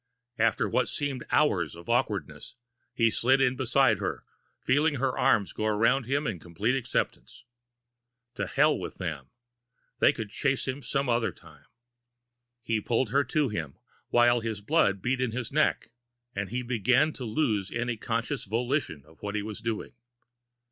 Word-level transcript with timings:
After 0.39 0.67
what 0.67 0.89
seemed 0.89 1.23
hours 1.29 1.75
of 1.75 1.87
awkwardness, 1.87 2.55
he 2.91 3.11
slid 3.11 3.39
in 3.39 3.55
beside 3.55 3.99
her, 3.99 4.25
feeling 4.59 4.95
her 4.95 5.15
arms 5.15 5.53
go 5.53 5.67
around 5.67 6.05
him 6.05 6.25
in 6.25 6.39
complete 6.39 6.75
acceptance. 6.75 7.43
To 8.33 8.47
hell 8.47 8.75
with 8.79 8.95
them! 8.95 9.29
They 9.99 10.11
could 10.11 10.31
chase 10.31 10.67
him 10.67 10.81
some 10.81 11.07
other 11.07 11.31
time! 11.31 11.65
He 12.63 12.81
pulled 12.81 13.11
her 13.11 13.23
to 13.25 13.49
him, 13.49 13.77
while 14.09 14.39
his 14.39 14.59
blood 14.59 15.03
beat 15.03 15.21
in 15.21 15.33
his 15.33 15.51
neck, 15.51 15.91
and 16.35 16.49
he 16.49 16.63
began 16.63 17.13
to 17.13 17.23
lose 17.23 17.71
any 17.71 17.95
conscious 17.95 18.45
volition 18.45 19.05
of 19.05 19.21
what 19.21 19.35
he 19.35 19.43
was 19.43 19.61
doing. 19.61 19.93